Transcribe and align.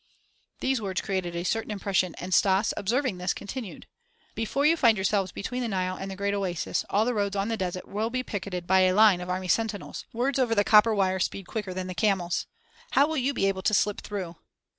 These 0.61 0.81
words 0.81 0.99
created 1.01 1.35
a 1.35 1.43
certain 1.43 1.69
impression 1.69 2.15
and 2.15 2.33
Stas, 2.33 2.73
observing 2.75 3.19
this, 3.19 3.35
continued: 3.35 3.85
"Before 4.33 4.65
you 4.65 4.75
find 4.75 4.97
yourselves 4.97 5.31
between 5.31 5.61
the 5.61 5.67
Nile 5.67 5.95
and 5.95 6.09
the 6.09 6.15
great 6.15 6.33
oasis 6.33 6.83
all 6.89 7.05
the 7.05 7.13
roads 7.13 7.35
on 7.35 7.49
the 7.49 7.55
desert 7.55 7.87
will 7.87 8.09
be 8.09 8.23
picketed 8.23 8.65
by 8.65 8.79
a 8.79 8.95
line 8.95 9.21
of 9.21 9.29
army 9.29 9.47
sentinels. 9.47 10.05
Words 10.11 10.39
over 10.39 10.55
the 10.55 10.63
copper 10.63 10.95
wire 10.95 11.19
speed 11.19 11.45
quicker 11.45 11.71
than 11.71 11.93
camels. 11.93 12.47
How 12.93 13.05
will 13.07 13.15
you 13.17 13.31
be 13.31 13.45
able 13.45 13.61
to 13.61 13.75
slip 13.75 14.01
through?" 14.01 14.37